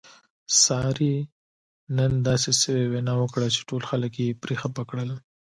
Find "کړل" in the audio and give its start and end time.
4.89-5.09